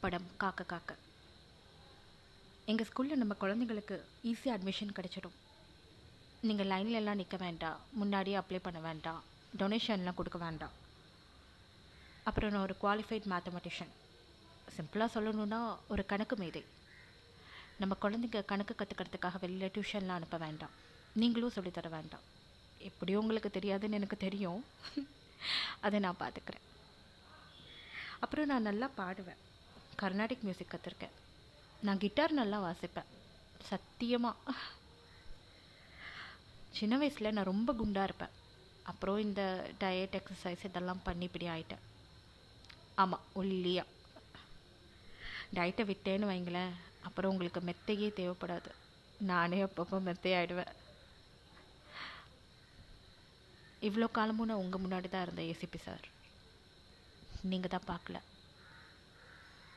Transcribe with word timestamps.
படம் 0.00 0.26
காக்க 0.36 0.64
காக்க. 0.64 0.96
எங்கள் 2.64 2.86
ஸ்கூலில் 2.86 3.14
நம்ம 3.14 3.34
குழந்தைங்களுக்கு 3.40 4.00
ஈஸியாக 4.24 4.56
அட்மிஷன் 4.56 4.94
கிடைச்சிடும். 4.94 5.36
நீங்கள் 6.40 6.66
லைன்லலாம் 6.66 7.14
நிற்க 7.14 7.36
வேண்டாம். 7.36 7.80
முன்னாடியே 7.92 8.36
அப்ளை 8.36 8.58
பண்ண 8.62 8.80
வேண்டாம். 8.80 9.22
டொனேஷன்லாம் 9.58 10.14
கொடுக்க 10.14 10.38
வேண்டாம். 10.38 10.70
அப்புறம் 12.22 12.50
நான் 12.50 12.62
ஒரு 12.62 12.76
குவாலிஃபைட் 12.82 13.28
மேத்தமெட்டிஷியன் 13.30 13.92
சிம்பிளாக 14.76 15.08
சொல்லணுன்னா 15.14 15.76
ஒரு 15.88 16.06
கணக்கு 16.06 16.36
மேதை 16.36 16.64
நம்ம 17.78 17.96
குழந்தைங்க 18.02 18.44
கணக்கு 18.44 18.74
கற்றுக்கிறதுக்காக 18.78 19.34
வெளியில் 19.40 19.70
டியூஷன்லாம் 19.70 20.18
அனுப்ப 20.18 20.38
வேண்டாம். 20.38 20.70
நீங்களும் 21.12 21.52
சொல்லித்தர 21.54 21.90
வேண்டாம். 21.90 22.20
எப்படியும் 22.78 23.20
உங்களுக்கு 23.20 23.50
தெரியாதுன்னு 23.52 23.90
எனக்கு 23.90 24.16
தெரியும். 24.16 24.64
அதை 25.80 25.98
நான் 25.98 26.20
பார்த்துக்கிறேன் 26.20 26.66
அப்புறம் 28.20 28.46
நான் 28.46 28.62
நல்லா 28.62 28.90
பாடுவேன். 28.96 29.48
கர்நாடிக் 30.02 30.44
மியூசிக் 30.46 30.72
கற்றுருக்கேன் 30.72 31.16
நான் 31.86 32.02
கிட்டார் 32.04 32.38
நல்லா 32.40 32.58
வாசிப்பேன். 32.66 33.08
சத்தியமாக 33.70 34.54
சின்ன 36.78 36.96
வயசில் 37.00 37.34
நான் 37.36 37.50
ரொம்ப 37.50 37.70
குண்டாக 37.80 38.08
இருப்பேன். 38.08 38.34
அப்புறம் 38.90 39.18
இந்த 39.26 39.42
டயட் 39.80 40.18
எக்ஸசைஸ் 40.18 40.66
இதெல்லாம் 40.68 41.02
பண்ணி 41.06 41.24
இப்படி 41.28 41.46
ஆயிட்டேன். 41.54 41.84
ஆமாம் 43.02 43.26
ஒல்லியா. 43.40 43.84
டயட்டை 45.56 45.84
விட்டேன்னு 45.90 46.30
வைங்களேன். 46.32 46.72
அப்புறம் 47.08 47.32
உங்களுக்கு 47.32 47.60
மெத்தையே 47.68 48.08
தேவைப்படாது. 48.20 48.70
நானே 49.30 49.58
அப்பப்போ 49.66 49.98
மெத்தையாயிடுவேன். 50.08 50.72
இவ்வளோ 53.88 54.08
காலமும் 54.18 54.50
நான் 54.50 54.62
உங்கள் 54.64 54.82
முன்னாடி 54.84 55.08
தான் 55.08 55.24
இருந்தேன் 55.26 55.50
ஏசிபி 55.52 55.78
சார் 55.86 56.06
நீங்கள் 57.52 57.72
தான் 57.74 57.90
பார்க்கல. 57.92 58.18